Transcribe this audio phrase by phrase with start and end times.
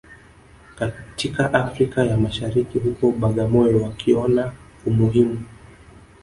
[0.79, 4.53] katika Afrika ya Mashariki huko Bagamoyo wakiona
[4.85, 5.41] umuhimu